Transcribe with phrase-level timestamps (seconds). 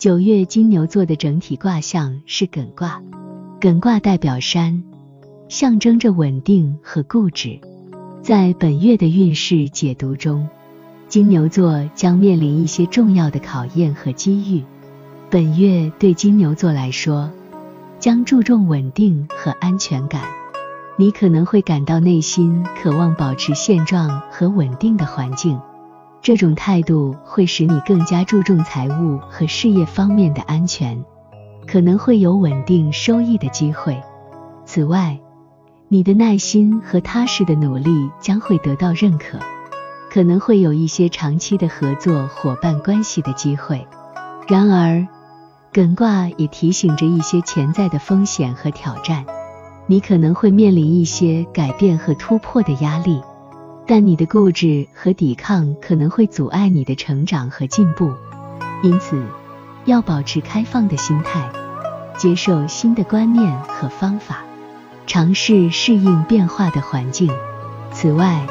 [0.00, 3.02] 九月金牛座的整体卦象是艮卦，
[3.60, 4.82] 艮卦代表山，
[5.50, 7.60] 象征着稳定和固执。
[8.22, 10.48] 在本月的运势解读中，
[11.06, 14.64] 金牛座将面临一些重要的考验和机遇。
[15.28, 17.30] 本月对金牛座来说，
[17.98, 20.22] 将注重稳定和安全感。
[20.96, 25.60] 你可能会感到内心渴望保持现状和稳定的环境，
[26.22, 31.02] 这种态度会使你更加注重财务和事业方面的安全，
[31.66, 34.00] 可能会有稳定收益的机会。
[34.66, 35.18] 此外，
[35.88, 39.38] 你的耐心和踏实的努力将会得到认可，
[40.10, 43.86] 可能会有一些长期的合作伙伴关系的机会。
[44.46, 45.06] 然而，
[45.72, 49.24] 艮卦也提醒着一些潜在的风险和挑战。
[49.86, 53.20] 你可能会面临一些改变和突破的压力，
[53.90, 58.12] 但你的固执和抵抗可能会阻碍你的成长和进步。
[58.84, 59.20] 因此，
[59.84, 61.50] 要保持开放的心态，
[62.16, 64.44] 接受新的观念和方法，
[65.08, 67.32] 尝试适应变化的环境。
[67.90, 68.46] 此外，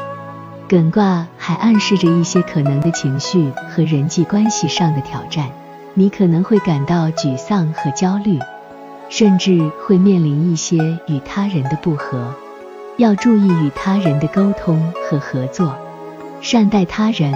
[0.67, 5.49] 艮卦还暗示着一些可能的情绪和人际关系上的挑战，
[5.93, 8.37] 你可能会感到沮丧和焦虑。
[9.07, 12.35] 甚至会面临一些与他人的不和，
[12.99, 15.73] 要注意与他人的沟通和合作，
[16.41, 17.33] 善待他人，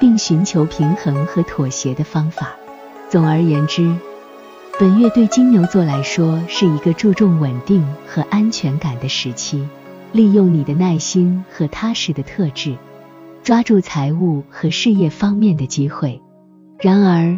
[0.00, 2.54] 并寻求平衡和妥协的方法。
[3.08, 3.92] 总而言之，
[4.78, 9.68] 本月对金牛座来说是一个注重稳定和安全感的时期。
[10.12, 12.76] 利用你的耐心和踏实的特质，
[13.42, 16.22] 抓住财务和事业方面的机会。
[16.78, 17.36] 然而，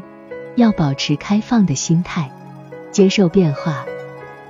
[0.57, 2.31] 要保持开放的心态。
[2.91, 3.87] 接受变化，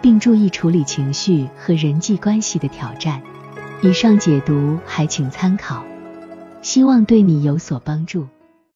[0.00, 3.22] 并注意处理情绪和人际关系的挑战。
[3.82, 5.84] 以上解读还请参考，
[6.62, 8.26] 希望对你有所帮助。